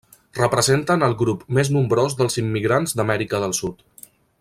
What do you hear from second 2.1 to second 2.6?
dels